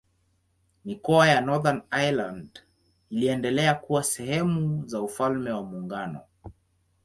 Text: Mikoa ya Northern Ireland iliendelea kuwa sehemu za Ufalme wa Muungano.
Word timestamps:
Mikoa 0.85 1.27
ya 1.29 1.41
Northern 1.41 1.81
Ireland 1.91 2.63
iliendelea 3.09 3.75
kuwa 3.75 4.03
sehemu 4.03 4.85
za 4.87 5.01
Ufalme 5.01 5.51
wa 5.51 5.63
Muungano. 5.63 6.19